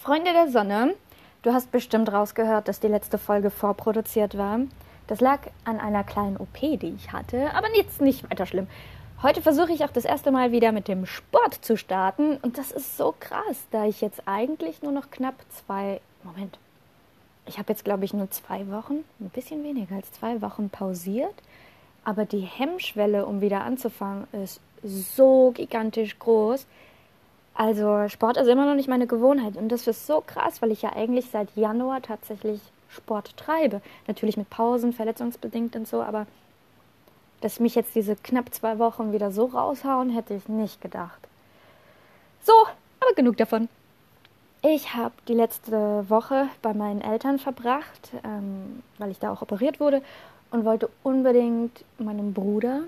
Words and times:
Freunde 0.00 0.32
der 0.32 0.48
Sonne, 0.48 0.94
du 1.42 1.52
hast 1.52 1.72
bestimmt 1.72 2.12
rausgehört, 2.12 2.68
dass 2.68 2.78
die 2.78 2.86
letzte 2.86 3.18
Folge 3.18 3.50
vorproduziert 3.50 4.38
war. 4.38 4.60
Das 5.08 5.20
lag 5.20 5.40
an 5.64 5.80
einer 5.80 6.04
kleinen 6.04 6.36
OP, 6.36 6.60
die 6.60 6.94
ich 6.96 7.12
hatte, 7.12 7.52
aber 7.52 7.66
jetzt 7.74 8.00
nicht 8.00 8.30
weiter 8.30 8.46
schlimm. 8.46 8.68
Heute 9.24 9.42
versuche 9.42 9.72
ich 9.72 9.84
auch 9.84 9.90
das 9.90 10.04
erste 10.04 10.30
Mal 10.30 10.52
wieder 10.52 10.70
mit 10.70 10.86
dem 10.86 11.04
Sport 11.04 11.56
zu 11.64 11.76
starten 11.76 12.36
und 12.36 12.58
das 12.58 12.70
ist 12.70 12.96
so 12.96 13.12
krass, 13.18 13.66
da 13.72 13.86
ich 13.86 14.00
jetzt 14.00 14.22
eigentlich 14.26 14.82
nur 14.82 14.92
noch 14.92 15.10
knapp 15.10 15.34
zwei, 15.50 16.00
Moment, 16.22 16.60
ich 17.46 17.58
habe 17.58 17.72
jetzt 17.72 17.84
glaube 17.84 18.04
ich 18.04 18.14
nur 18.14 18.30
zwei 18.30 18.70
Wochen, 18.70 19.04
ein 19.18 19.30
bisschen 19.30 19.64
weniger 19.64 19.96
als 19.96 20.12
zwei 20.12 20.40
Wochen 20.40 20.70
pausiert, 20.70 21.34
aber 22.04 22.24
die 22.24 22.42
Hemmschwelle, 22.42 23.26
um 23.26 23.40
wieder 23.40 23.62
anzufangen, 23.64 24.28
ist 24.30 24.60
so 24.84 25.50
gigantisch 25.50 26.20
groß. 26.20 26.66
Also 27.58 28.08
Sport 28.08 28.36
ist 28.36 28.46
immer 28.46 28.66
noch 28.66 28.76
nicht 28.76 28.88
meine 28.88 29.08
Gewohnheit 29.08 29.56
und 29.56 29.68
das 29.70 29.88
ist 29.88 30.06
so 30.06 30.22
krass, 30.24 30.62
weil 30.62 30.70
ich 30.70 30.82
ja 30.82 30.92
eigentlich 30.94 31.28
seit 31.28 31.56
Januar 31.56 32.00
tatsächlich 32.00 32.60
Sport 32.88 33.36
treibe. 33.36 33.82
Natürlich 34.06 34.36
mit 34.36 34.48
Pausen, 34.48 34.92
verletzungsbedingt 34.92 35.74
und 35.74 35.88
so, 35.88 36.00
aber 36.00 36.28
dass 37.40 37.58
mich 37.58 37.74
jetzt 37.74 37.96
diese 37.96 38.14
knapp 38.14 38.54
zwei 38.54 38.78
Wochen 38.78 39.12
wieder 39.12 39.32
so 39.32 39.46
raushauen, 39.46 40.10
hätte 40.10 40.34
ich 40.34 40.48
nicht 40.48 40.80
gedacht. 40.80 41.18
So, 42.44 42.52
aber 43.00 43.12
genug 43.16 43.36
davon. 43.38 43.68
Ich 44.62 44.94
habe 44.94 45.14
die 45.26 45.34
letzte 45.34 46.08
Woche 46.08 46.46
bei 46.62 46.74
meinen 46.74 47.00
Eltern 47.00 47.40
verbracht, 47.40 48.12
ähm, 48.22 48.84
weil 48.98 49.10
ich 49.10 49.18
da 49.18 49.32
auch 49.32 49.42
operiert 49.42 49.80
wurde 49.80 50.00
und 50.52 50.64
wollte 50.64 50.88
unbedingt 51.02 51.84
meinem 51.98 52.34
Bruder 52.34 52.82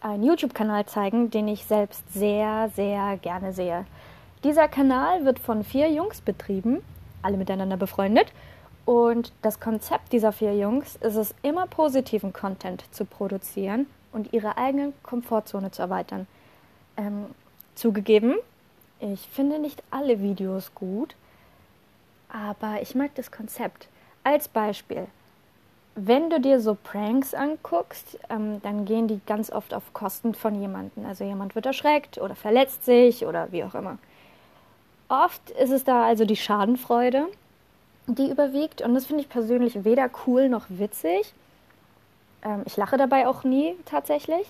einen 0.00 0.22
YouTube-Kanal 0.22 0.86
zeigen, 0.86 1.30
den 1.30 1.48
ich 1.48 1.64
selbst 1.64 2.02
sehr, 2.12 2.70
sehr 2.74 3.16
gerne 3.18 3.52
sehe. 3.52 3.84
Dieser 4.44 4.68
Kanal 4.68 5.24
wird 5.24 5.38
von 5.38 5.64
vier 5.64 5.90
Jungs 5.90 6.20
betrieben, 6.20 6.82
alle 7.22 7.36
miteinander 7.36 7.76
befreundet. 7.76 8.32
Und 8.84 9.32
das 9.42 9.60
Konzept 9.60 10.12
dieser 10.12 10.32
vier 10.32 10.56
Jungs 10.56 10.96
ist 10.96 11.16
es, 11.16 11.34
immer 11.42 11.66
positiven 11.66 12.32
Content 12.32 12.84
zu 12.94 13.04
produzieren 13.04 13.86
und 14.12 14.32
ihre 14.32 14.56
eigene 14.56 14.92
Komfortzone 15.02 15.70
zu 15.70 15.82
erweitern. 15.82 16.26
Ähm, 16.96 17.26
zugegeben, 17.74 18.36
ich 19.00 19.28
finde 19.28 19.58
nicht 19.58 19.82
alle 19.90 20.20
Videos 20.20 20.74
gut, 20.74 21.14
aber 22.28 22.80
ich 22.80 22.94
mag 22.94 23.14
das 23.14 23.30
Konzept. 23.30 23.88
Als 24.24 24.48
Beispiel, 24.48 25.06
wenn 26.06 26.30
du 26.30 26.40
dir 26.40 26.60
so 26.60 26.76
Pranks 26.80 27.34
anguckst, 27.34 28.18
ähm, 28.30 28.62
dann 28.62 28.84
gehen 28.84 29.08
die 29.08 29.20
ganz 29.26 29.50
oft 29.50 29.74
auf 29.74 29.92
Kosten 29.92 30.34
von 30.34 30.60
jemandem. 30.60 31.06
Also 31.06 31.24
jemand 31.24 31.54
wird 31.54 31.66
erschreckt 31.66 32.18
oder 32.18 32.34
verletzt 32.34 32.84
sich 32.84 33.26
oder 33.26 33.50
wie 33.50 33.64
auch 33.64 33.74
immer. 33.74 33.98
Oft 35.08 35.50
ist 35.50 35.70
es 35.70 35.84
da 35.84 36.04
also 36.04 36.24
die 36.24 36.36
Schadenfreude, 36.36 37.26
die 38.06 38.30
überwiegt. 38.30 38.80
Und 38.82 38.94
das 38.94 39.06
finde 39.06 39.22
ich 39.22 39.28
persönlich 39.28 39.84
weder 39.84 40.08
cool 40.26 40.48
noch 40.48 40.66
witzig. 40.68 41.32
Ähm, 42.44 42.62
ich 42.64 42.76
lache 42.76 42.96
dabei 42.96 43.26
auch 43.26 43.42
nie 43.42 43.74
tatsächlich. 43.84 44.46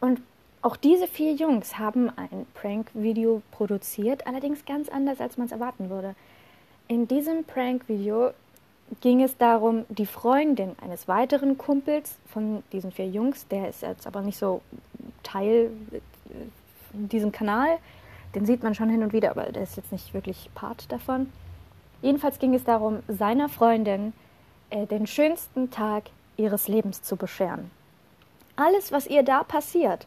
Und 0.00 0.20
auch 0.62 0.76
diese 0.76 1.06
vier 1.06 1.34
Jungs 1.34 1.78
haben 1.78 2.10
ein 2.16 2.46
Prank-Video 2.54 3.42
produziert, 3.52 4.26
allerdings 4.26 4.64
ganz 4.64 4.88
anders, 4.88 5.20
als 5.20 5.36
man 5.36 5.46
es 5.46 5.52
erwarten 5.52 5.90
würde. 5.90 6.14
In 6.88 7.06
diesem 7.06 7.44
Prank-Video 7.44 8.32
ging 9.00 9.22
es 9.22 9.36
darum, 9.36 9.84
die 9.88 10.06
Freundin 10.06 10.76
eines 10.82 11.08
weiteren 11.08 11.58
Kumpels 11.58 12.16
von 12.26 12.62
diesen 12.72 12.92
vier 12.92 13.08
Jungs, 13.08 13.46
der 13.48 13.68
ist 13.68 13.82
jetzt 13.82 14.06
aber 14.06 14.22
nicht 14.22 14.38
so 14.38 14.60
Teil 15.22 15.70
in 16.92 17.08
diesem 17.08 17.32
Kanal, 17.32 17.78
den 18.34 18.46
sieht 18.46 18.62
man 18.62 18.74
schon 18.74 18.88
hin 18.88 19.02
und 19.02 19.12
wieder, 19.12 19.30
aber 19.30 19.44
der 19.44 19.62
ist 19.62 19.76
jetzt 19.76 19.92
nicht 19.92 20.14
wirklich 20.14 20.50
Part 20.54 20.90
davon. 20.90 21.30
Jedenfalls 22.00 22.38
ging 22.38 22.54
es 22.54 22.64
darum, 22.64 23.00
seiner 23.08 23.48
Freundin 23.48 24.12
äh, 24.70 24.86
den 24.86 25.06
schönsten 25.06 25.70
Tag 25.70 26.04
ihres 26.36 26.68
Lebens 26.68 27.02
zu 27.02 27.16
bescheren. 27.16 27.70
Alles, 28.56 28.92
was 28.92 29.06
ihr 29.06 29.22
da 29.22 29.44
passiert, 29.44 30.06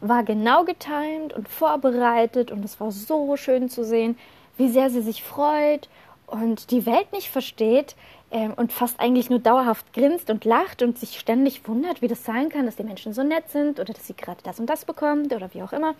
war 0.00 0.22
genau 0.22 0.64
getimt 0.64 1.32
und 1.34 1.48
vorbereitet 1.48 2.50
und 2.50 2.64
es 2.64 2.80
war 2.80 2.90
so 2.90 3.36
schön 3.36 3.68
zu 3.68 3.84
sehen, 3.84 4.18
wie 4.56 4.68
sehr 4.68 4.90
sie 4.90 5.02
sich 5.02 5.22
freut 5.22 5.88
und 6.26 6.70
die 6.70 6.86
Welt 6.86 7.12
nicht 7.12 7.30
versteht, 7.30 7.96
ähm, 8.34 8.52
und 8.54 8.72
fast 8.72 8.98
eigentlich 8.98 9.30
nur 9.30 9.38
dauerhaft 9.38 9.92
grinst 9.94 10.28
und 10.28 10.44
lacht 10.44 10.82
und 10.82 10.98
sich 10.98 11.18
ständig 11.18 11.66
wundert, 11.68 12.02
wie 12.02 12.08
das 12.08 12.24
sein 12.24 12.48
kann, 12.48 12.66
dass 12.66 12.76
die 12.76 12.82
Menschen 12.82 13.14
so 13.14 13.22
nett 13.22 13.48
sind 13.48 13.78
oder 13.78 13.94
dass 13.94 14.08
sie 14.08 14.16
gerade 14.16 14.42
das 14.42 14.58
und 14.58 14.66
das 14.66 14.84
bekommt 14.84 15.32
oder 15.32 15.54
wie 15.54 15.62
auch 15.62 15.72
immer. 15.72 15.94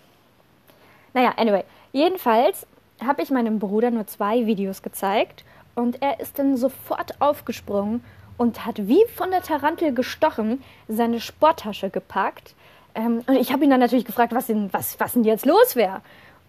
Naja, 1.14 1.32
anyway, 1.36 1.62
jedenfalls 1.92 2.66
habe 3.06 3.22
ich 3.22 3.30
meinem 3.30 3.60
Bruder 3.60 3.92
nur 3.92 4.08
zwei 4.08 4.46
Videos 4.46 4.82
gezeigt 4.82 5.44
und 5.76 6.02
er 6.02 6.18
ist 6.18 6.38
dann 6.38 6.56
sofort 6.56 7.20
aufgesprungen 7.20 8.02
und 8.36 8.66
hat 8.66 8.88
wie 8.88 9.04
von 9.14 9.30
der 9.30 9.42
Tarantel 9.42 9.94
gestochen 9.94 10.60
seine 10.88 11.20
Sporttasche 11.20 11.88
gepackt. 11.88 12.56
Ähm, 12.96 13.22
und 13.28 13.36
ich 13.36 13.52
habe 13.52 13.62
ihn 13.62 13.70
dann 13.70 13.78
natürlich 13.78 14.04
gefragt, 14.06 14.34
was 14.34 14.48
denn, 14.48 14.72
was, 14.72 14.98
was 14.98 15.12
denn 15.12 15.22
jetzt 15.22 15.46
los 15.46 15.76
wäre. 15.76 16.00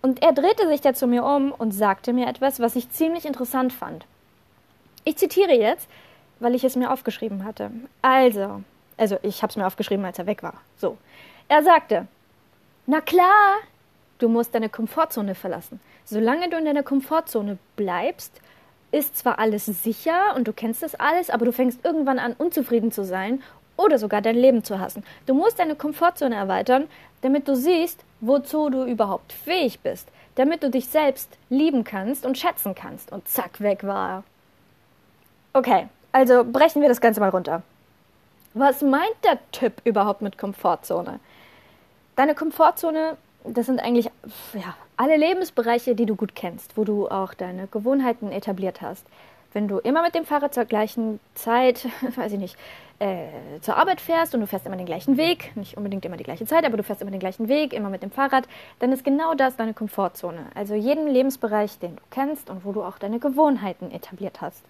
Und 0.02 0.24
er 0.24 0.34
drehte 0.34 0.68
sich 0.68 0.82
da 0.82 0.96
zu 0.96 1.06
mir 1.06 1.24
um 1.24 1.52
und 1.52 1.74
sagte 1.74 2.12
mir 2.12 2.28
etwas, 2.28 2.60
was 2.60 2.76
ich 2.76 2.90
ziemlich 2.90 3.26
interessant 3.26 3.72
fand. 3.72 4.06
Ich 5.06 5.18
zitiere 5.18 5.54
jetzt, 5.54 5.88
weil 6.40 6.56
ich 6.56 6.64
es 6.64 6.76
mir 6.76 6.92
aufgeschrieben 6.92 7.46
hatte. 7.46 7.70
Also, 8.02 8.64
also 8.98 9.18
ich 9.22 9.44
habe 9.44 9.52
es 9.52 9.56
mir 9.56 9.68
aufgeschrieben, 9.68 10.04
als 10.04 10.20
er 10.20 10.26
weg 10.26 10.42
war. 10.42 10.56
So. 10.78 10.98
Er 11.48 11.64
sagte, 11.64 12.08
na 12.88 13.02
klar, 13.02 13.58
du 14.18 14.28
musst 14.30 14.56
deine 14.56 14.68
Komfortzone 14.68 15.36
verlassen. 15.36 15.80
Solange 16.06 16.50
du 16.50 16.58
in 16.58 16.66
deiner 16.66 16.82
Komfortzone 16.82 17.60
bleibst, 17.76 18.42
ist 18.92 19.16
zwar 19.18 19.38
alles 19.38 19.66
sicher 19.66 20.36
und 20.36 20.48
du 20.48 20.54
kennst 20.54 20.82
das 20.82 20.96
alles, 20.96 21.30
aber 21.30 21.46
du 21.46 21.52
fängst 21.52 21.86
irgendwann 21.86 22.18
an, 22.18 22.34
unzufrieden 22.34 22.92
zu 22.92 23.04
sein 23.04 23.44
oder 23.78 24.00
sogar 24.00 24.22
dein 24.22 24.36
Leben 24.36 24.64
zu 24.64 24.80
hassen. 24.80 25.04
Du 25.28 25.36
musst 25.36 25.60
deine 25.60 25.76
Komfortzone 25.76 26.36
erweitern, 26.36 26.88
damit 27.22 27.48
du 27.48 27.56
siehst, 27.56 28.04
wozu 28.22 28.70
du 28.70 28.86
überhaupt 28.86 29.34
fähig 29.34 29.82
bist, 29.82 30.08
damit 30.36 30.64
du 30.64 30.72
dich 30.72 30.88
selbst 30.88 31.38
lieben 31.50 31.84
kannst 31.84 32.26
und 32.26 32.38
schätzen 32.38 32.74
kannst. 32.74 33.12
Und 33.12 33.28
zack, 33.28 33.62
weg 33.62 33.84
war 33.84 34.10
er. 34.10 34.24
Okay, 35.56 35.88
also 36.12 36.44
brechen 36.44 36.82
wir 36.82 36.90
das 36.90 37.00
Ganze 37.00 37.22
mal 37.22 37.30
runter. 37.30 37.62
Was 38.54 38.82
meint 38.82 39.16
der 39.24 39.40
Typ 39.54 39.80
überhaupt 39.86 40.22
mit 40.22 40.38
Komfortzone? 40.38 41.22
Deine 42.18 42.36
Komfortzone, 42.36 43.16
das 43.46 43.68
sind 43.68 43.80
eigentlich 43.80 44.12
ja, 44.54 44.76
alle 44.98 45.16
Lebensbereiche, 45.16 45.96
die 45.96 46.06
du 46.06 46.18
gut 46.18 46.36
kennst, 46.36 46.76
wo 46.76 46.84
du 46.84 47.08
auch 47.08 47.34
deine 47.34 47.68
Gewohnheiten 47.68 48.34
etabliert 48.34 48.82
hast. 48.82 49.06
Wenn 49.54 49.70
du 49.70 49.78
immer 49.78 50.02
mit 50.02 50.14
dem 50.14 50.26
Fahrrad 50.26 50.54
zur 50.54 50.66
gleichen 50.66 51.22
Zeit, 51.36 51.88
weiß 52.18 52.34
ich 52.34 52.40
nicht, 52.40 52.58
äh, 53.00 53.28
zur 53.62 53.78
Arbeit 53.78 54.02
fährst 54.02 54.36
und 54.36 54.42
du 54.42 54.48
fährst 54.48 54.66
immer 54.66 54.76
den 54.76 54.86
gleichen 54.86 55.16
Weg, 55.16 55.56
nicht 55.56 55.78
unbedingt 55.78 56.04
immer 56.04 56.18
die 56.18 56.26
gleiche 56.26 56.46
Zeit, 56.46 56.66
aber 56.66 56.76
du 56.76 56.84
fährst 56.84 57.02
immer 57.02 57.12
den 57.12 57.22
gleichen 57.22 57.48
Weg, 57.48 57.72
immer 57.72 57.90
mit 57.90 58.04
dem 58.04 58.12
Fahrrad, 58.12 58.46
dann 58.80 58.92
ist 58.92 59.06
genau 59.06 59.36
das 59.36 59.56
deine 59.56 59.74
Komfortzone. 59.74 60.48
Also 60.54 60.76
jeden 60.76 61.08
Lebensbereich, 61.08 61.80
den 61.80 61.96
du 61.96 62.02
kennst 62.12 62.50
und 62.50 62.66
wo 62.66 62.74
du 62.74 62.84
auch 62.84 62.98
deine 62.98 63.20
Gewohnheiten 63.20 63.90
etabliert 63.92 64.42
hast. 64.42 64.62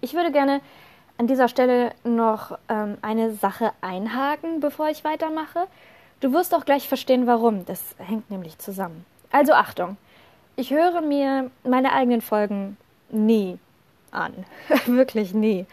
Ich 0.00 0.14
würde 0.14 0.32
gerne 0.32 0.60
an 1.16 1.26
dieser 1.26 1.48
Stelle 1.48 1.92
noch 2.04 2.58
ähm, 2.68 2.96
eine 3.02 3.32
Sache 3.32 3.72
einhaken, 3.80 4.60
bevor 4.60 4.88
ich 4.88 5.04
weitermache. 5.04 5.66
Du 6.20 6.32
wirst 6.32 6.54
auch 6.54 6.64
gleich 6.64 6.88
verstehen, 6.88 7.26
warum. 7.26 7.64
Das 7.66 7.96
hängt 7.98 8.30
nämlich 8.30 8.58
zusammen. 8.58 9.04
Also 9.30 9.52
Achtung, 9.52 9.96
ich 10.56 10.70
höre 10.70 11.00
mir 11.00 11.50
meine 11.64 11.92
eigenen 11.92 12.20
Folgen 12.20 12.76
nie 13.10 13.58
an. 14.10 14.32
Wirklich 14.86 15.34
nie. 15.34 15.66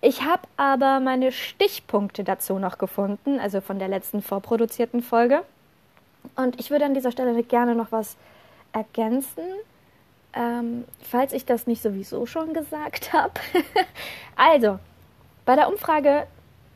Ich 0.00 0.22
habe 0.22 0.42
aber 0.56 1.00
meine 1.00 1.32
Stichpunkte 1.32 2.24
dazu 2.24 2.58
noch 2.58 2.76
gefunden, 2.76 3.40
also 3.40 3.60
von 3.60 3.78
der 3.78 3.88
letzten 3.88 4.20
vorproduzierten 4.20 5.02
Folge. 5.02 5.42
Und 6.36 6.60
ich 6.60 6.70
würde 6.70 6.84
an 6.84 6.94
dieser 6.94 7.10
Stelle 7.10 7.42
gerne 7.42 7.74
noch 7.74 7.92
was 7.92 8.16
ergänzen, 8.72 9.44
ähm, 10.34 10.84
falls 11.02 11.32
ich 11.32 11.44
das 11.44 11.66
nicht 11.66 11.82
sowieso 11.82 12.26
schon 12.26 12.52
gesagt 12.54 13.12
habe. 13.12 13.32
also, 14.36 14.78
bei 15.44 15.56
der 15.56 15.68
Umfrage 15.68 16.26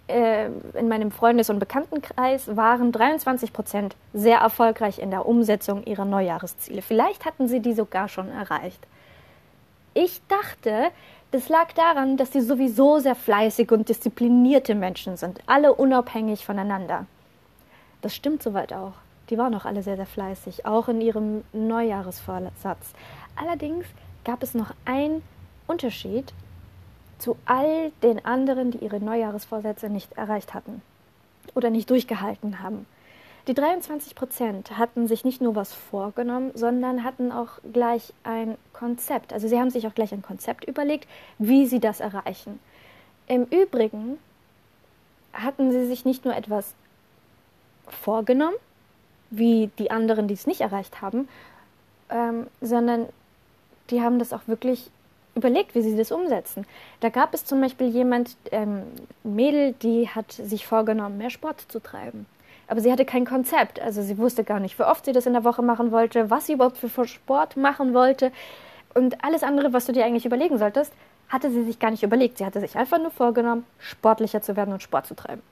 äh, 0.08 0.46
in 0.74 0.88
meinem 0.88 1.10
Freundes- 1.10 1.50
und 1.50 1.58
Bekanntenkreis 1.58 2.56
waren 2.56 2.92
23 2.92 3.52
Prozent 3.52 3.96
sehr 4.12 4.38
erfolgreich 4.38 4.98
in 4.98 5.10
der 5.10 5.26
Umsetzung 5.26 5.84
ihrer 5.84 6.04
Neujahresziele. 6.04 6.82
Vielleicht 6.82 7.24
hatten 7.24 7.48
sie 7.48 7.60
die 7.60 7.74
sogar 7.74 8.08
schon 8.08 8.30
erreicht. 8.30 8.86
Ich 9.94 10.20
dachte, 10.28 10.90
das 11.30 11.48
lag 11.48 11.72
daran, 11.72 12.16
dass 12.16 12.32
sie 12.32 12.40
sowieso 12.40 13.00
sehr 13.00 13.14
fleißig 13.14 13.70
und 13.70 13.88
disziplinierte 13.88 14.74
Menschen 14.74 15.16
sind, 15.16 15.40
alle 15.46 15.74
unabhängig 15.74 16.44
voneinander. 16.44 17.06
Das 18.00 18.14
stimmt 18.14 18.42
soweit 18.42 18.72
auch. 18.72 18.94
Die 19.30 19.38
waren 19.38 19.54
auch 19.54 19.64
alle 19.64 19.82
sehr, 19.82 19.96
sehr 19.96 20.06
fleißig, 20.06 20.64
auch 20.66 20.88
in 20.88 21.00
ihrem 21.00 21.44
Neujahresvorsatz. 21.52 22.92
Allerdings 23.36 23.86
gab 24.24 24.42
es 24.42 24.54
noch 24.54 24.72
einen 24.84 25.22
Unterschied 25.66 26.32
zu 27.18 27.36
all 27.44 27.90
den 28.02 28.24
anderen, 28.24 28.70
die 28.70 28.78
ihre 28.78 29.00
Neujahresvorsätze 29.00 29.88
nicht 29.88 30.12
erreicht 30.14 30.54
hatten 30.54 30.82
oder 31.54 31.70
nicht 31.70 31.90
durchgehalten 31.90 32.62
haben. 32.62 32.86
Die 33.48 33.54
23 33.54 34.14
Prozent 34.14 34.76
hatten 34.76 35.08
sich 35.08 35.24
nicht 35.24 35.40
nur 35.40 35.54
was 35.54 35.72
vorgenommen, 35.72 36.50
sondern 36.54 37.02
hatten 37.02 37.32
auch 37.32 37.52
gleich 37.72 38.12
ein 38.22 38.58
Konzept. 38.74 39.32
Also 39.32 39.48
sie 39.48 39.58
haben 39.58 39.70
sich 39.70 39.86
auch 39.86 39.94
gleich 39.94 40.12
ein 40.12 40.22
Konzept 40.22 40.66
überlegt, 40.66 41.08
wie 41.38 41.66
sie 41.66 41.80
das 41.80 42.00
erreichen. 42.00 42.60
Im 43.26 43.44
Übrigen 43.44 44.18
hatten 45.32 45.72
sie 45.72 45.86
sich 45.86 46.04
nicht 46.04 46.26
nur 46.26 46.36
etwas 46.36 46.74
vorgenommen, 47.86 48.56
wie 49.30 49.70
die 49.78 49.90
anderen, 49.90 50.28
die 50.28 50.34
es 50.34 50.46
nicht 50.46 50.60
erreicht 50.60 51.02
haben, 51.02 51.28
ähm, 52.10 52.46
sondern 52.60 53.06
die 53.90 54.02
haben 54.02 54.18
das 54.18 54.32
auch 54.32 54.46
wirklich 54.46 54.90
überlegt, 55.34 55.74
wie 55.74 55.82
sie 55.82 55.96
das 55.96 56.12
umsetzen. 56.12 56.66
Da 57.00 57.08
gab 57.08 57.32
es 57.32 57.44
zum 57.44 57.60
Beispiel 57.60 57.88
jemand, 57.88 58.36
ähm, 58.50 58.82
ein 59.24 59.34
Mädel, 59.34 59.72
die 59.82 60.08
hat 60.08 60.32
sich 60.32 60.66
vorgenommen, 60.66 61.18
mehr 61.18 61.30
Sport 61.30 61.64
zu 61.68 61.80
treiben. 61.80 62.26
Aber 62.66 62.80
sie 62.80 62.92
hatte 62.92 63.04
kein 63.04 63.24
Konzept. 63.24 63.80
Also 63.80 64.02
sie 64.02 64.18
wusste 64.18 64.44
gar 64.44 64.60
nicht, 64.60 64.78
wie 64.78 64.82
oft 64.82 65.04
sie 65.04 65.12
das 65.12 65.26
in 65.26 65.32
der 65.32 65.44
Woche 65.44 65.62
machen 65.62 65.90
wollte, 65.90 66.28
was 66.28 66.46
sie 66.46 66.52
überhaupt 66.54 66.76
für 66.76 67.06
Sport 67.06 67.56
machen 67.56 67.94
wollte. 67.94 68.30
Und 68.94 69.24
alles 69.24 69.42
andere, 69.42 69.72
was 69.72 69.86
du 69.86 69.92
dir 69.92 70.04
eigentlich 70.04 70.26
überlegen 70.26 70.58
solltest, 70.58 70.92
hatte 71.28 71.50
sie 71.50 71.62
sich 71.64 71.78
gar 71.78 71.90
nicht 71.90 72.02
überlegt. 72.02 72.38
Sie 72.38 72.44
hatte 72.44 72.60
sich 72.60 72.76
einfach 72.76 72.98
nur 72.98 73.10
vorgenommen, 73.10 73.64
sportlicher 73.78 74.42
zu 74.42 74.56
werden 74.56 74.72
und 74.72 74.82
Sport 74.82 75.06
zu 75.06 75.14
treiben. 75.14 75.42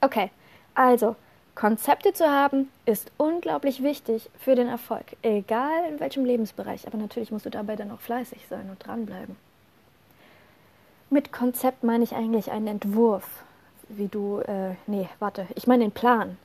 Okay, 0.00 0.30
also 0.74 1.16
Konzepte 1.58 2.12
zu 2.12 2.30
haben 2.30 2.70
ist 2.86 3.10
unglaublich 3.16 3.82
wichtig 3.82 4.30
für 4.38 4.54
den 4.54 4.68
Erfolg, 4.68 5.16
egal 5.22 5.88
in 5.88 5.98
welchem 5.98 6.24
Lebensbereich. 6.24 6.86
Aber 6.86 6.98
natürlich 6.98 7.32
musst 7.32 7.46
du 7.46 7.50
dabei 7.50 7.74
dann 7.74 7.90
auch 7.90 7.98
fleißig 7.98 8.46
sein 8.48 8.70
und 8.70 8.86
dranbleiben. 8.86 9.34
Mit 11.10 11.32
Konzept 11.32 11.82
meine 11.82 12.04
ich 12.04 12.14
eigentlich 12.14 12.52
einen 12.52 12.68
Entwurf, 12.68 13.28
wie 13.88 14.06
du, 14.06 14.38
äh, 14.38 14.76
nee, 14.86 15.08
warte, 15.18 15.48
ich 15.56 15.66
meine 15.66 15.82
den 15.82 15.90
Plan. 15.90 16.38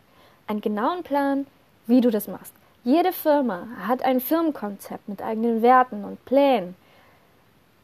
Einen 0.48 0.62
genauen 0.62 1.04
Plan, 1.04 1.46
wie 1.86 2.02
du 2.02 2.10
das 2.10 2.28
machst. 2.28 2.54
Jede 2.84 3.14
Firma 3.14 3.68
hat 3.86 4.02
ein 4.02 4.20
Firmenkonzept 4.20 5.08
mit 5.08 5.22
eigenen 5.22 5.62
Werten 5.62 6.06
und 6.06 6.26
Plänen. 6.26 6.76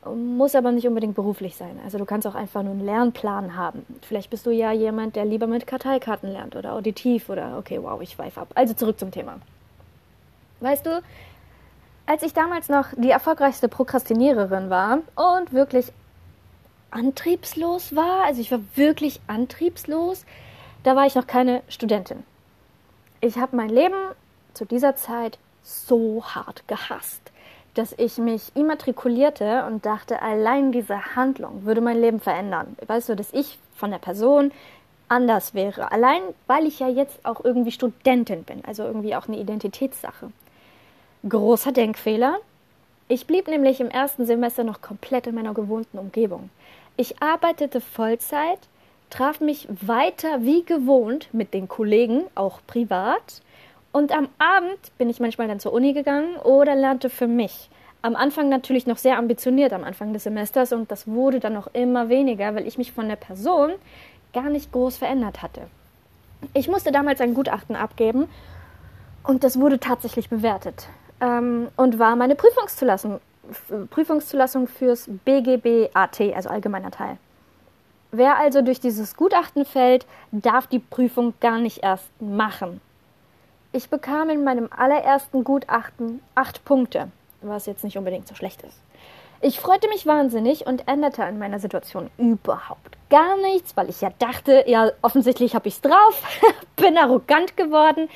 Muss 0.05 0.55
aber 0.55 0.71
nicht 0.71 0.87
unbedingt 0.87 1.15
beruflich 1.15 1.57
sein. 1.57 1.79
Also 1.83 1.97
du 1.97 2.05
kannst 2.05 2.25
auch 2.25 2.35
einfach 2.35 2.63
nur 2.63 2.71
einen 2.71 2.85
Lernplan 2.85 3.55
haben. 3.57 3.85
Vielleicht 4.01 4.29
bist 4.29 4.45
du 4.45 4.51
ja 4.51 4.71
jemand, 4.71 5.17
der 5.17 5.25
lieber 5.25 5.45
mit 5.45 5.67
Karteikarten 5.67 6.31
lernt 6.31 6.55
oder 6.55 6.73
auditiv 6.73 7.29
oder 7.29 7.57
okay, 7.57 7.79
wow, 7.81 8.01
ich 8.01 8.11
schweife 8.11 8.39
ab. 8.39 8.49
Also 8.55 8.73
zurück 8.73 8.97
zum 8.97 9.11
Thema. 9.11 9.39
Weißt 10.61 10.85
du, 10.85 11.01
als 12.05 12.23
ich 12.23 12.33
damals 12.33 12.69
noch 12.69 12.87
die 12.95 13.11
erfolgreichste 13.11 13.67
Prokrastiniererin 13.67 14.69
war 14.69 14.99
und 15.15 15.53
wirklich 15.53 15.91
antriebslos 16.91 17.95
war, 17.95 18.25
also 18.25 18.41
ich 18.41 18.51
war 18.51 18.61
wirklich 18.75 19.21
antriebslos, 19.27 20.25
da 20.83 20.95
war 20.95 21.05
ich 21.05 21.15
noch 21.15 21.27
keine 21.27 21.61
Studentin. 21.67 22.23
Ich 23.21 23.37
habe 23.37 23.55
mein 23.55 23.69
Leben 23.69 23.97
zu 24.53 24.65
dieser 24.65 24.95
Zeit 24.95 25.37
so 25.61 26.23
hart 26.23 26.67
gehasst, 26.67 27.21
dass 27.79 27.95
ich 27.97 28.17
mich 28.17 28.51
immatrikulierte 28.55 29.63
und 29.65 29.85
dachte, 29.85 30.21
allein 30.21 30.73
diese 30.73 31.15
Handlung 31.15 31.63
würde 31.63 31.79
mein 31.79 32.01
Leben 32.01 32.19
verändern. 32.19 32.75
Weißt 32.85 33.07
du, 33.07 33.15
dass 33.15 33.31
ich 33.31 33.57
von 33.73 33.91
der 33.91 33.99
Person 33.99 34.51
anders 35.07 35.53
wäre. 35.53 35.89
Allein, 35.89 36.21
weil 36.45 36.67
ich 36.67 36.81
ja 36.81 36.89
jetzt 36.89 37.25
auch 37.25 37.41
irgendwie 37.41 37.71
Studentin 37.71 38.43
bin, 38.43 38.65
also 38.65 38.83
irgendwie 38.83 39.15
auch 39.15 39.29
eine 39.29 39.37
Identitätssache. 39.37 40.29
Großer 41.27 41.71
Denkfehler. 41.71 42.39
Ich 43.07 43.25
blieb 43.25 43.47
nämlich 43.47 43.79
im 43.79 43.89
ersten 43.89 44.25
Semester 44.25 44.65
noch 44.65 44.81
komplett 44.81 45.27
in 45.27 45.35
meiner 45.35 45.53
gewohnten 45.53 45.99
Umgebung. 45.99 46.49
Ich 46.97 47.23
arbeitete 47.23 47.79
Vollzeit, 47.79 48.59
traf 49.09 49.39
mich 49.39 49.69
weiter 49.69 50.41
wie 50.41 50.65
gewohnt 50.65 51.29
mit 51.31 51.53
den 51.53 51.69
Kollegen, 51.69 52.25
auch 52.35 52.59
privat. 52.67 53.41
Und 53.91 54.11
am 54.11 54.29
Abend 54.37 54.97
bin 54.97 55.09
ich 55.09 55.19
manchmal 55.19 55.47
dann 55.47 55.59
zur 55.59 55.73
Uni 55.73 55.93
gegangen 55.93 56.35
oder 56.37 56.75
lernte 56.75 57.09
für 57.09 57.27
mich. 57.27 57.69
Am 58.01 58.15
Anfang 58.15 58.47
natürlich 58.49 58.87
noch 58.87 58.97
sehr 58.97 59.17
ambitioniert 59.17 59.73
am 59.73 59.83
Anfang 59.83 60.13
des 60.13 60.23
Semesters 60.23 60.71
und 60.71 60.89
das 60.91 61.07
wurde 61.07 61.39
dann 61.39 61.53
noch 61.53 61.67
immer 61.73 62.07
weniger, 62.07 62.55
weil 62.55 62.65
ich 62.65 62.77
mich 62.77 62.91
von 62.91 63.09
der 63.09 63.17
Person 63.17 63.71
gar 64.33 64.49
nicht 64.49 64.71
groß 64.71 64.97
verändert 64.97 65.41
hatte. 65.41 65.61
Ich 66.53 66.69
musste 66.69 66.91
damals 66.91 67.19
ein 67.19 67.33
Gutachten 67.33 67.75
abgeben 67.75 68.29
und 69.23 69.43
das 69.43 69.59
wurde 69.59 69.79
tatsächlich 69.79 70.29
bewertet 70.29 70.87
ähm, 71.19 71.67
und 71.75 71.99
war 71.99 72.15
meine 72.15 72.35
Prüfungszulassung 72.35 73.19
Prüfungszulassung 73.89 74.67
fürs 74.67 75.09
BGB-AT, 75.25 76.21
also 76.35 76.49
allgemeiner 76.49 76.91
Teil. 76.91 77.17
Wer 78.11 78.37
also 78.37 78.61
durch 78.61 78.79
dieses 78.79 79.15
Gutachten 79.15 79.65
fällt, 79.65 80.05
darf 80.31 80.67
die 80.67 80.79
Prüfung 80.79 81.33
gar 81.39 81.59
nicht 81.59 81.83
erst 81.83 82.09
machen. 82.19 82.81
Ich 83.71 83.89
bekam 83.89 84.29
in 84.29 84.43
meinem 84.43 84.69
allerersten 84.75 85.43
Gutachten 85.43 86.21
acht 86.33 86.65
Punkte, 86.65 87.09
was 87.41 87.67
jetzt 87.67 87.83
nicht 87.83 87.97
unbedingt 87.97 88.27
so 88.27 88.33
schlecht 88.33 88.63
ist. 88.63 88.77
Ich 89.41 89.59
freute 89.59 89.87
mich 89.87 90.05
wahnsinnig 90.05 90.65
und 90.65 90.87
änderte 90.87 91.23
an 91.23 91.39
meiner 91.39 91.59
Situation 91.59 92.09
überhaupt 92.17 92.97
gar 93.09 93.37
nichts, 93.37 93.77
weil 93.77 93.89
ich 93.89 94.01
ja 94.01 94.11
dachte, 94.19 94.65
ja, 94.67 94.91
offensichtlich 95.01 95.55
habe 95.55 95.67
ich 95.67 95.75
es 95.75 95.81
drauf, 95.81 96.23
bin 96.75 96.97
arrogant 96.97 97.55
geworden. 97.55 98.09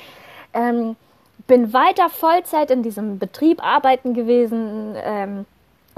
Ähm, 0.52 0.96
bin 1.46 1.72
weiter 1.72 2.10
Vollzeit 2.10 2.70
in 2.70 2.82
diesem 2.82 3.18
Betrieb 3.18 3.62
arbeiten 3.62 4.14
gewesen, 4.14 4.94
ähm, 4.96 5.46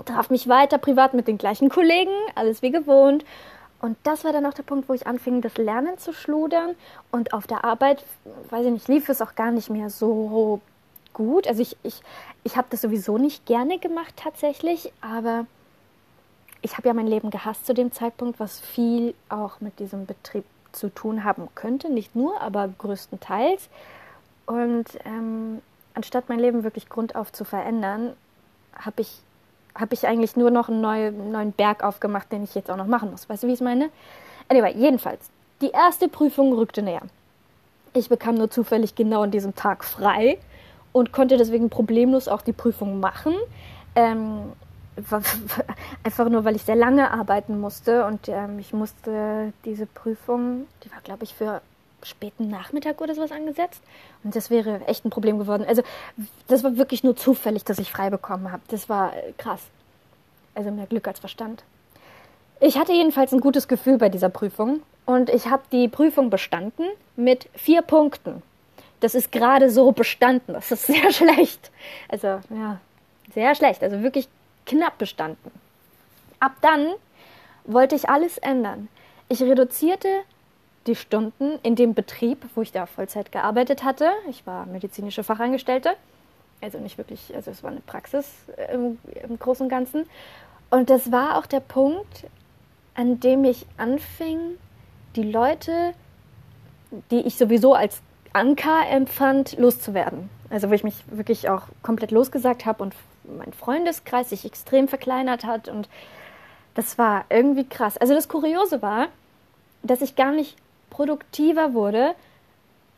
traf 0.04 0.30
mich 0.30 0.48
weiter 0.48 0.78
privat 0.78 1.14
mit 1.14 1.28
den 1.28 1.38
gleichen 1.38 1.68
Kollegen, 1.68 2.12
alles 2.34 2.62
wie 2.62 2.70
gewohnt. 2.70 3.24
Und 3.80 3.96
das 4.04 4.24
war 4.24 4.32
dann 4.32 4.46
auch 4.46 4.54
der 4.54 4.62
Punkt, 4.62 4.88
wo 4.88 4.94
ich 4.94 5.06
anfing, 5.06 5.42
das 5.42 5.56
Lernen 5.56 5.98
zu 5.98 6.12
schludern. 6.12 6.74
Und 7.10 7.32
auf 7.32 7.46
der 7.46 7.64
Arbeit, 7.64 8.04
weiß 8.50 8.66
ich 8.66 8.72
nicht, 8.72 8.88
lief 8.88 9.08
es 9.08 9.20
auch 9.20 9.34
gar 9.34 9.50
nicht 9.50 9.70
mehr 9.70 9.90
so 9.90 10.60
gut. 11.12 11.46
Also 11.46 11.62
ich, 11.62 11.76
ich, 11.82 12.00
ich 12.44 12.56
habe 12.56 12.68
das 12.70 12.80
sowieso 12.80 13.18
nicht 13.18 13.46
gerne 13.46 13.78
gemacht 13.78 14.14
tatsächlich, 14.16 14.92
aber 15.00 15.46
ich 16.62 16.76
habe 16.76 16.88
ja 16.88 16.94
mein 16.94 17.06
Leben 17.06 17.30
gehasst 17.30 17.66
zu 17.66 17.74
dem 17.74 17.92
Zeitpunkt, 17.92 18.40
was 18.40 18.60
viel 18.60 19.14
auch 19.28 19.60
mit 19.60 19.78
diesem 19.78 20.06
Betrieb 20.06 20.44
zu 20.72 20.88
tun 20.88 21.24
haben 21.24 21.48
könnte. 21.54 21.90
Nicht 21.90 22.16
nur, 22.16 22.40
aber 22.40 22.68
größtenteils. 22.68 23.68
Und 24.46 24.86
ähm, 25.04 25.60
anstatt 25.94 26.28
mein 26.28 26.38
Leben 26.38 26.64
wirklich 26.64 26.88
grundauf 26.88 27.32
zu 27.32 27.44
verändern, 27.44 28.14
habe 28.74 29.02
ich, 29.02 29.20
hab 29.78 29.92
ich 29.92 30.06
eigentlich 30.06 30.36
nur 30.36 30.50
noch 30.50 30.68
einen 30.68 30.80
neuen, 30.80 31.32
neuen 31.32 31.52
Berg 31.52 31.82
aufgemacht, 31.82 32.30
den 32.32 32.44
ich 32.44 32.54
jetzt 32.54 32.70
auch 32.70 32.76
noch 32.76 32.86
machen 32.86 33.10
muss. 33.10 33.28
Weißt 33.28 33.42
du, 33.42 33.46
wie 33.46 33.52
ich 33.52 33.60
es 33.60 33.64
meine? 33.64 33.90
Anyway, 34.48 34.74
jedenfalls, 34.76 35.30
die 35.60 35.70
erste 35.70 36.08
Prüfung 36.08 36.52
rückte 36.52 36.82
näher. 36.82 37.02
Ich 37.94 38.08
bekam 38.08 38.34
nur 38.34 38.50
zufällig 38.50 38.94
genau 38.94 39.22
an 39.22 39.30
diesem 39.30 39.54
Tag 39.54 39.84
frei 39.84 40.38
und 40.92 41.12
konnte 41.12 41.36
deswegen 41.36 41.70
problemlos 41.70 42.28
auch 42.28 42.42
die 42.42 42.52
Prüfung 42.52 43.00
machen. 43.00 43.34
Ähm, 43.94 44.52
einfach 46.02 46.28
nur, 46.28 46.44
weil 46.44 46.56
ich 46.56 46.62
sehr 46.62 46.76
lange 46.76 47.10
arbeiten 47.10 47.60
musste 47.60 48.06
und 48.06 48.28
ähm, 48.28 48.58
ich 48.58 48.72
musste 48.72 49.52
diese 49.64 49.86
Prüfung, 49.86 50.66
die 50.84 50.90
war, 50.90 51.00
glaube 51.02 51.24
ich, 51.24 51.34
für 51.34 51.60
späten 52.02 52.48
Nachmittag 52.48 53.00
oder 53.00 53.14
sowas 53.14 53.32
angesetzt. 53.32 53.82
Und 54.24 54.36
das 54.36 54.50
wäre 54.50 54.86
echt 54.86 55.04
ein 55.04 55.10
Problem 55.10 55.38
geworden. 55.38 55.64
Also, 55.66 55.82
das 56.48 56.62
war 56.64 56.76
wirklich 56.76 57.04
nur 57.04 57.16
zufällig, 57.16 57.64
dass 57.64 57.78
ich 57.78 57.90
frei 57.90 58.10
bekommen 58.10 58.52
habe. 58.52 58.62
Das 58.68 58.88
war 58.88 59.16
äh, 59.16 59.32
krass. 59.36 59.60
Also 60.54 60.70
mehr 60.70 60.86
Glück 60.86 61.06
als 61.06 61.18
Verstand. 61.18 61.64
Ich 62.60 62.78
hatte 62.78 62.92
jedenfalls 62.92 63.32
ein 63.32 63.40
gutes 63.40 63.68
Gefühl 63.68 63.98
bei 63.98 64.08
dieser 64.08 64.30
Prüfung 64.30 64.80
und 65.04 65.28
ich 65.28 65.46
habe 65.46 65.62
die 65.70 65.88
Prüfung 65.88 66.30
bestanden 66.30 66.86
mit 67.14 67.48
vier 67.54 67.82
Punkten. 67.82 68.42
Das 69.00 69.14
ist 69.14 69.30
gerade 69.30 69.70
so 69.70 69.92
bestanden. 69.92 70.54
Das 70.54 70.72
ist 70.72 70.86
sehr 70.86 71.12
schlecht. 71.12 71.70
Also, 72.08 72.40
ja, 72.50 72.80
sehr 73.34 73.54
schlecht. 73.54 73.82
Also 73.82 74.02
wirklich 74.02 74.28
knapp 74.64 74.96
bestanden. 74.96 75.50
Ab 76.40 76.52
dann 76.62 76.94
wollte 77.64 77.94
ich 77.94 78.08
alles 78.08 78.38
ändern. 78.38 78.88
Ich 79.28 79.42
reduzierte 79.42 80.08
die 80.86 80.96
Stunden 80.96 81.58
in 81.62 81.74
dem 81.76 81.94
Betrieb, 81.94 82.44
wo 82.54 82.62
ich 82.62 82.72
da 82.72 82.86
Vollzeit 82.86 83.32
gearbeitet 83.32 83.84
hatte. 83.84 84.10
Ich 84.28 84.46
war 84.46 84.66
medizinische 84.66 85.24
Fachangestellte, 85.24 85.94
also 86.60 86.78
nicht 86.78 86.98
wirklich, 86.98 87.34
also 87.34 87.50
es 87.50 87.62
war 87.62 87.70
eine 87.70 87.80
Praxis 87.80 88.30
im, 88.72 88.98
im 89.28 89.38
Großen 89.38 89.64
und 89.64 89.70
Ganzen. 89.70 90.06
Und 90.70 90.90
das 90.90 91.12
war 91.12 91.38
auch 91.38 91.46
der 91.46 91.60
Punkt, 91.60 92.24
an 92.94 93.20
dem 93.20 93.44
ich 93.44 93.66
anfing, 93.76 94.38
die 95.16 95.22
Leute, 95.22 95.92
die 97.10 97.20
ich 97.20 97.36
sowieso 97.36 97.74
als 97.74 98.00
Anker 98.32 98.88
empfand, 98.90 99.58
loszuwerden. 99.58 100.28
Also 100.50 100.70
wo 100.70 100.74
ich 100.74 100.84
mich 100.84 101.04
wirklich 101.08 101.48
auch 101.48 101.62
komplett 101.82 102.10
losgesagt 102.10 102.66
habe 102.66 102.82
und 102.82 102.94
mein 103.24 103.52
Freundeskreis 103.52 104.30
sich 104.30 104.44
extrem 104.44 104.88
verkleinert 104.88 105.44
hat 105.44 105.68
und 105.68 105.88
das 106.74 106.98
war 106.98 107.24
irgendwie 107.30 107.64
krass. 107.64 107.96
Also 107.96 108.14
das 108.14 108.28
Kuriose 108.28 108.82
war, 108.82 109.08
dass 109.82 110.02
ich 110.02 110.14
gar 110.14 110.32
nicht 110.32 110.56
produktiver 110.90 111.74
wurde, 111.74 112.14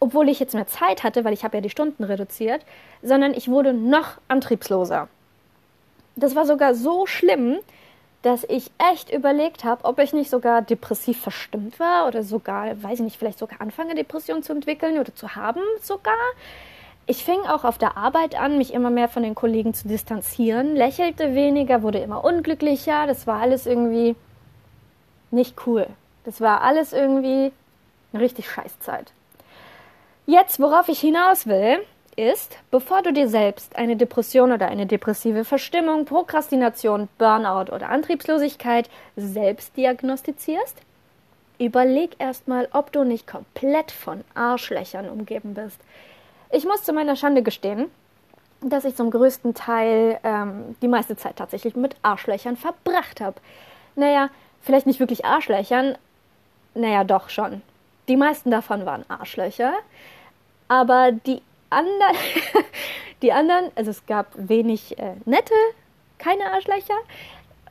obwohl 0.01 0.29
ich 0.29 0.41
jetzt 0.41 0.55
mehr 0.55 0.67
Zeit 0.67 1.03
hatte, 1.03 1.25
weil 1.25 1.33
ich 1.33 1.45
habe 1.45 1.57
ja 1.57 1.61
die 1.61 1.71
Stunden 1.71 2.05
reduziert, 2.05 2.63
sondern 3.03 3.35
ich 3.35 3.49
wurde 3.49 3.73
noch 3.73 4.19
antriebsloser. 4.29 5.09
Das 6.17 6.35
war 6.35 6.47
sogar 6.47 6.75
so 6.75 7.07
schlimm, 7.07 7.59
dass 8.23 8.45
ich 8.45 8.71
echt 8.79 9.13
überlegt 9.13 9.65
habe, 9.65 9.85
ob 9.85 9.99
ich 10.01 10.13
nicht 10.13 10.31
sogar 10.31 10.63
depressiv 10.63 11.21
verstimmt 11.21 11.79
war 11.79 12.09
oder 12.09 12.23
sogar, 12.23 12.83
weiß 12.83 12.95
ich 12.95 13.05
nicht, 13.05 13.17
vielleicht 13.17 13.39
sogar 13.39 13.61
anfange, 13.61 13.95
Depressionen 13.95 14.43
zu 14.43 14.53
entwickeln 14.53 14.99
oder 14.99 15.15
zu 15.15 15.37
haben 15.37 15.61
sogar. 15.81 16.15
Ich 17.07 17.25
fing 17.25 17.41
auch 17.49 17.65
auf 17.65 17.79
der 17.79 17.97
Arbeit 17.97 18.39
an, 18.39 18.59
mich 18.59 18.75
immer 18.75 18.91
mehr 18.91 19.09
von 19.09 19.23
den 19.23 19.35
Kollegen 19.35 19.73
zu 19.73 19.89
distanzieren, 19.89 20.75
lächelte 20.77 21.35
weniger, 21.35 21.83
wurde 21.83 21.99
immer 22.01 22.25
unglücklicher. 22.25 23.07
Das 23.07 23.27
war 23.27 23.41
alles 23.41 23.67
irgendwie 23.67 24.15
nicht 25.31 25.55
cool. 25.67 25.87
Das 26.25 26.41
war 26.41 26.61
alles 26.63 26.93
irgendwie 26.93 27.53
eine 28.13 28.23
richtig 28.23 28.51
Scheißzeit. 28.51 29.13
Jetzt, 30.27 30.61
worauf 30.61 30.89
ich 30.89 31.01
hinaus 31.01 31.47
will, 31.47 31.79
ist, 32.17 32.59
bevor 32.71 33.03
du 33.03 33.13
dir 33.13 33.29
selbst 33.29 33.77
eine 33.77 33.97
Depression 33.97 34.53
oder 34.53 34.67
eine 34.67 34.87
depressive 34.87 35.45
Verstimmung, 35.45 36.05
Prokrastination, 36.05 37.09
Burnout 37.17 37.73
oder 37.73 37.89
Antriebslosigkeit 37.89 38.91
selbst 39.17 39.77
diagnostizierst, 39.77 40.77
überleg 41.59 42.17
erstmal, 42.19 42.69
ob 42.73 42.93
du 42.93 43.05
nicht 43.05 43.27
komplett 43.27 43.93
von 43.93 44.25
Arschlöchern 44.35 45.09
umgeben 45.09 45.55
bist. 45.55 45.81
Ich 46.51 46.65
muss 46.65 46.83
zu 46.83 46.93
meiner 46.93 47.17
Schande 47.17 47.43
gestehen, 47.43 47.87
dass 48.61 48.85
ich 48.85 48.97
zum 48.97 49.11
größten 49.11 49.55
Teil 49.55 50.19
ähm, 50.25 50.77
die 50.83 50.89
meiste 50.89 51.17
Zeit 51.17 51.37
tatsächlich 51.37 51.77
mit 51.77 51.95
Arschlöchern 52.03 52.57
verbracht 52.57 53.21
habe. 53.21 53.37
Naja, 53.95 54.31
vielleicht 54.63 54.87
nicht 54.87 55.01
wirklich 55.01 55.25
Arschlöchern, 55.25 55.97
naja, 56.75 57.05
doch 57.05 57.29
schon. 57.29 57.63
Die 58.09 58.17
meisten 58.17 58.51
davon 58.51 58.87
waren 58.87 59.05
Arschlöcher, 59.09 59.75
aber 60.67 61.13
die 61.13 61.43
anderen, 61.71 62.17
die 63.23 63.33
anderen, 63.33 63.71
also 63.75 63.91
es 63.91 64.07
gab 64.07 64.33
wenig 64.37 64.99
äh, 64.99 65.13
nette, 65.27 65.55
keine 66.19 66.53
Arschlöcher. 66.53 66.99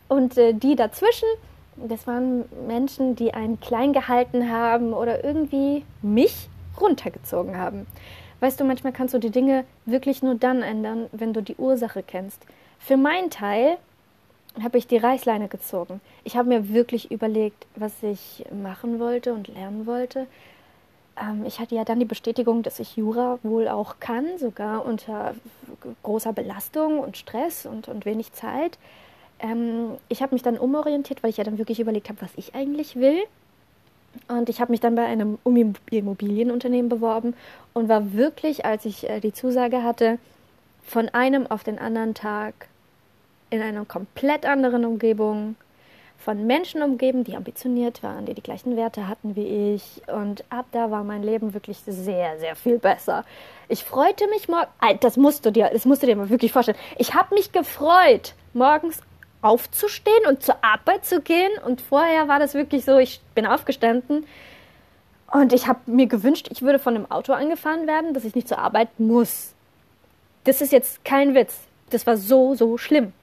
Und 0.07 0.37
äh, 0.37 0.53
die 0.53 0.75
dazwischen, 0.75 1.27
das 1.75 2.07
waren 2.07 2.45
Menschen, 2.67 3.15
die 3.15 3.33
einen 3.33 3.59
klein 3.59 3.93
gehalten 3.93 4.51
haben 4.51 4.93
oder 4.93 5.23
irgendwie 5.23 5.83
mich 6.01 6.49
runtergezogen 6.79 7.57
haben. 7.57 7.87
Weißt 8.39 8.59
du, 8.59 8.63
manchmal 8.63 8.93
kannst 8.93 9.13
du 9.13 9.19
die 9.19 9.31
Dinge 9.31 9.65
wirklich 9.85 10.21
nur 10.21 10.35
dann 10.35 10.61
ändern, 10.61 11.07
wenn 11.11 11.33
du 11.33 11.41
die 11.41 11.55
Ursache 11.55 12.03
kennst. 12.03 12.43
Für 12.79 12.95
meinen 12.97 13.31
Teil 13.31 13.77
habe 14.63 14.77
ich 14.77 14.87
die 14.87 14.97
Reißleine 14.97 15.47
gezogen. 15.47 16.01
Ich 16.23 16.35
habe 16.37 16.49
mir 16.49 16.69
wirklich 16.69 17.11
überlegt, 17.11 17.65
was 17.75 17.91
ich 18.01 18.45
machen 18.51 18.99
wollte 18.99 19.33
und 19.33 19.47
lernen 19.47 19.85
wollte 19.85 20.27
ähm, 21.19 21.45
ich 21.45 21.59
hatte 21.59 21.75
ja 21.75 21.83
dann 21.83 21.99
die 21.99 22.05
Bestätigung, 22.05 22.63
dass 22.63 22.79
ich 22.79 22.95
Jura 22.95 23.39
wohl 23.43 23.67
auch 23.67 23.95
kann, 23.99 24.37
sogar 24.37 24.85
unter 24.85 25.35
großer 26.03 26.33
Belastung 26.33 26.99
und 26.99 27.17
Stress 27.17 27.65
und, 27.65 27.87
und 27.87 28.05
wenig 28.05 28.33
Zeit. 28.33 28.77
Ähm, 29.39 29.97
ich 30.09 30.21
habe 30.21 30.35
mich 30.35 30.43
dann 30.43 30.57
umorientiert, 30.57 31.23
weil 31.23 31.29
ich 31.29 31.37
ja 31.37 31.43
dann 31.43 31.57
wirklich 31.57 31.79
überlegt 31.79 32.09
habe, 32.09 32.21
was 32.21 32.31
ich 32.35 32.55
eigentlich 32.55 32.95
will. 32.95 33.23
Und 34.27 34.49
ich 34.49 34.61
habe 34.61 34.71
mich 34.71 34.79
dann 34.79 34.95
bei 34.95 35.05
einem 35.05 35.37
Immobilienunternehmen 35.43 36.89
beworben 36.89 37.35
und 37.73 37.87
war 37.87 38.13
wirklich, 38.13 38.65
als 38.65 38.85
ich 38.85 39.07
äh, 39.09 39.19
die 39.19 39.33
Zusage 39.33 39.83
hatte, 39.83 40.17
von 40.85 41.09
einem 41.09 41.45
auf 41.47 41.63
den 41.63 41.77
anderen 41.77 42.13
Tag 42.13 42.53
in 43.49 43.61
einer 43.61 43.85
komplett 43.85 44.45
anderen 44.45 44.85
Umgebung, 44.85 45.55
von 46.17 46.45
Menschen 46.45 46.81
umgeben, 46.81 47.23
die 47.23 47.35
ambitioniert 47.35 48.03
waren, 48.03 48.25
die 48.25 48.33
die 48.33 48.41
gleichen 48.41 48.75
Werte 48.75 49.07
hatten 49.07 49.35
wie 49.35 49.75
ich. 49.75 50.01
Und 50.07 50.43
ab 50.49 50.65
da 50.71 50.91
war 50.91 51.03
mein 51.03 51.23
Leben 51.23 51.53
wirklich 51.53 51.77
sehr, 51.85 52.39
sehr 52.39 52.55
viel 52.55 52.79
besser. 52.79 53.23
Ich 53.69 53.83
freute 53.83 54.27
mich 54.27 54.47
morgens, 54.47 54.67
das 54.99 55.17
musst 55.17 55.45
du 55.45 55.51
dir, 55.51 55.69
das 55.71 55.85
musst 55.85 56.03
du 56.03 56.07
dir 56.07 56.15
mal 56.15 56.29
wirklich 56.29 56.51
vorstellen. 56.51 56.77
Ich 56.97 57.13
habe 57.13 57.35
mich 57.35 57.51
gefreut, 57.51 58.33
morgens 58.53 58.99
aufzustehen 59.41 60.25
und 60.27 60.43
zur 60.43 60.55
Arbeit 60.63 61.05
zu 61.05 61.21
gehen. 61.21 61.51
Und 61.65 61.81
vorher 61.81 62.27
war 62.27 62.39
das 62.39 62.55
wirklich 62.55 62.83
so, 62.83 62.97
ich 62.97 63.21
bin 63.35 63.45
aufgestanden 63.45 64.25
und 65.31 65.53
ich 65.53 65.67
habe 65.67 65.79
mir 65.85 66.07
gewünscht, 66.07 66.47
ich 66.51 66.61
würde 66.61 66.79
von 66.79 66.95
einem 66.95 67.09
Auto 67.11 67.33
angefahren 67.33 67.85
werden, 67.85 68.13
dass 68.13 68.25
ich 68.25 68.33
nicht 68.33 68.47
zur 68.47 68.57
Arbeit 68.57 68.99
muss. 68.99 69.53
Das 70.45 70.61
ist 70.61 70.71
jetzt 70.71 71.05
kein 71.05 71.35
Witz. 71.35 71.55
Das 71.89 72.07
war 72.07 72.17
so, 72.17 72.55
so 72.55 72.77
schlimm 72.77 73.13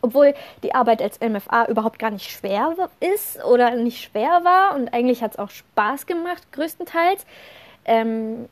obwohl 0.00 0.34
die 0.62 0.74
Arbeit 0.74 1.02
als 1.02 1.20
MFA 1.20 1.66
überhaupt 1.66 1.98
gar 1.98 2.10
nicht 2.10 2.30
schwer 2.30 2.74
ist 3.00 3.44
oder 3.44 3.74
nicht 3.76 4.02
schwer 4.02 4.44
war 4.44 4.74
und 4.74 4.92
eigentlich 4.92 5.22
hat 5.22 5.32
es 5.32 5.38
auch 5.38 5.50
Spaß 5.50 6.06
gemacht, 6.06 6.52
größtenteils, 6.52 7.26
ähm, 7.84 8.48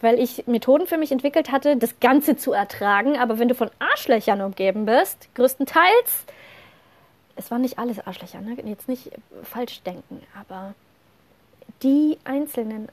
weil 0.00 0.18
ich 0.18 0.46
Methoden 0.46 0.86
für 0.86 0.98
mich 0.98 1.12
entwickelt 1.12 1.52
hatte, 1.52 1.76
das 1.76 2.00
Ganze 2.00 2.36
zu 2.36 2.52
ertragen. 2.52 3.18
Aber 3.18 3.38
wenn 3.38 3.48
du 3.48 3.54
von 3.54 3.70
Arschlöchern 3.78 4.40
umgeben 4.40 4.86
bist, 4.86 5.28
größtenteils, 5.34 6.24
es 7.36 7.50
waren 7.50 7.62
nicht 7.62 7.78
alles 7.78 8.04
Arschlöcher, 8.06 8.40
ne? 8.40 8.56
jetzt 8.64 8.88
nicht 8.88 9.10
falsch 9.42 9.82
denken, 9.82 10.22
aber 10.38 10.74
die 11.82 12.18
einzelnen 12.24 12.88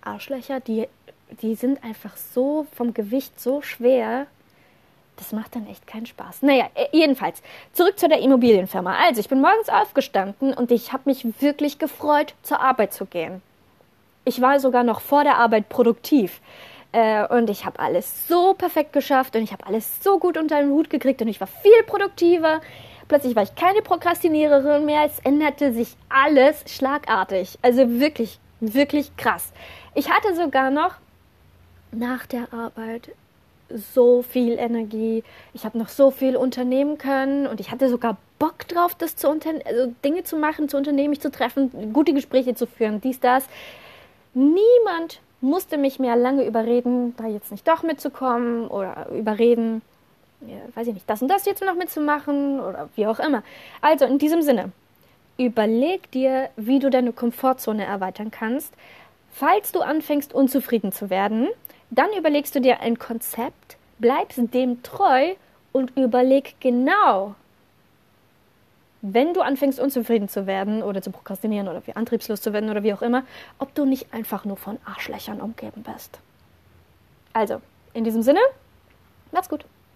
Arschlöcher, 0.00 0.60
die, 0.60 0.88
die 1.40 1.54
sind 1.54 1.82
einfach 1.84 2.16
so 2.16 2.66
vom 2.74 2.92
Gewicht 2.92 3.40
so 3.40 3.62
schwer, 3.62 4.26
das 5.16 5.32
macht 5.32 5.54
dann 5.54 5.66
echt 5.66 5.86
keinen 5.86 6.06
Spaß. 6.06 6.42
Naja, 6.42 6.68
äh, 6.74 6.86
jedenfalls, 6.92 7.42
zurück 7.72 7.98
zu 7.98 8.08
der 8.08 8.20
Immobilienfirma. 8.20 8.96
Also, 9.06 9.20
ich 9.20 9.28
bin 9.28 9.40
morgens 9.40 9.68
aufgestanden 9.68 10.54
und 10.54 10.70
ich 10.70 10.92
habe 10.92 11.02
mich 11.06 11.26
wirklich 11.40 11.78
gefreut, 11.78 12.34
zur 12.42 12.60
Arbeit 12.60 12.92
zu 12.92 13.06
gehen. 13.06 13.42
Ich 14.24 14.40
war 14.40 14.60
sogar 14.60 14.84
noch 14.84 15.00
vor 15.00 15.24
der 15.24 15.36
Arbeit 15.36 15.68
produktiv. 15.68 16.40
Äh, 16.92 17.26
und 17.28 17.48
ich 17.50 17.64
habe 17.64 17.78
alles 17.78 18.28
so 18.28 18.54
perfekt 18.54 18.92
geschafft 18.92 19.34
und 19.34 19.42
ich 19.42 19.52
habe 19.52 19.66
alles 19.66 20.02
so 20.02 20.18
gut 20.18 20.36
unter 20.36 20.60
den 20.60 20.70
Hut 20.70 20.90
gekriegt 20.90 21.22
und 21.22 21.28
ich 21.28 21.40
war 21.40 21.48
viel 21.48 21.82
produktiver. 21.86 22.60
Plötzlich 23.08 23.34
war 23.34 23.42
ich 23.42 23.54
keine 23.54 23.82
Prokrastiniererin 23.82 24.84
mehr. 24.84 25.04
Es 25.04 25.18
änderte 25.20 25.72
sich 25.72 25.96
alles 26.08 26.64
schlagartig. 26.66 27.58
Also 27.62 28.00
wirklich, 28.00 28.38
wirklich 28.60 29.16
krass. 29.16 29.52
Ich 29.94 30.10
hatte 30.10 30.34
sogar 30.34 30.70
noch 30.70 30.94
nach 31.90 32.26
der 32.26 32.52
Arbeit 32.52 33.10
so 33.76 34.22
viel 34.22 34.58
Energie, 34.58 35.24
ich 35.52 35.64
habe 35.64 35.78
noch 35.78 35.88
so 35.88 36.10
viel 36.10 36.36
unternehmen 36.36 36.98
können 36.98 37.46
und 37.46 37.60
ich 37.60 37.70
hatte 37.70 37.88
sogar 37.88 38.16
Bock 38.38 38.66
drauf, 38.68 38.94
das 38.94 39.16
zu 39.16 39.28
also 39.28 39.94
Dinge 40.04 40.24
zu 40.24 40.36
machen, 40.36 40.68
zu 40.68 40.76
unternehmen, 40.76 41.10
mich 41.10 41.20
zu 41.20 41.30
treffen, 41.30 41.92
gute 41.92 42.12
Gespräche 42.12 42.54
zu 42.54 42.66
führen, 42.66 43.00
dies, 43.00 43.20
das. 43.20 43.44
Niemand 44.34 45.20
musste 45.40 45.76
mich 45.76 45.98
mehr 45.98 46.16
lange 46.16 46.44
überreden, 46.46 47.14
da 47.16 47.26
jetzt 47.26 47.50
nicht 47.50 47.66
doch 47.68 47.82
mitzukommen 47.82 48.68
oder 48.68 49.08
überreden, 49.10 49.82
ja, 50.40 50.56
weiß 50.74 50.88
ich 50.88 50.94
nicht, 50.94 51.08
das 51.08 51.22
und 51.22 51.28
das 51.28 51.44
jetzt 51.44 51.62
noch 51.64 51.74
mitzumachen 51.74 52.60
oder 52.60 52.88
wie 52.96 53.06
auch 53.06 53.20
immer. 53.20 53.42
Also 53.80 54.04
in 54.06 54.18
diesem 54.18 54.42
Sinne, 54.42 54.72
überleg 55.38 56.10
dir, 56.10 56.50
wie 56.56 56.78
du 56.78 56.90
deine 56.90 57.12
Komfortzone 57.12 57.84
erweitern 57.84 58.30
kannst, 58.30 58.72
falls 59.32 59.72
du 59.72 59.80
anfängst 59.80 60.32
unzufrieden 60.32 60.92
zu 60.92 61.10
werden 61.10 61.48
dann 61.92 62.12
überlegst 62.16 62.54
du 62.54 62.60
dir 62.60 62.80
ein 62.80 62.98
Konzept, 62.98 63.76
bleibst 63.98 64.38
dem 64.54 64.82
treu 64.82 65.34
und 65.72 65.96
überleg 65.96 66.54
genau, 66.58 67.34
wenn 69.02 69.34
du 69.34 69.42
anfängst 69.42 69.78
unzufrieden 69.78 70.28
zu 70.28 70.46
werden 70.46 70.82
oder 70.82 71.02
zu 71.02 71.10
prokrastinieren 71.10 71.68
oder 71.68 71.86
wie 71.86 71.94
antriebslos 71.94 72.40
zu 72.40 72.52
werden 72.52 72.70
oder 72.70 72.82
wie 72.82 72.94
auch 72.94 73.02
immer, 73.02 73.24
ob 73.58 73.74
du 73.74 73.84
nicht 73.84 74.14
einfach 74.14 74.44
nur 74.44 74.56
von 74.56 74.78
Arschlöchern 74.84 75.40
umgeben 75.40 75.82
bist. 75.82 76.18
Also, 77.32 77.60
in 77.92 78.04
diesem 78.04 78.22
Sinne, 78.22 78.40
macht's 79.32 79.48
gut. 79.48 79.64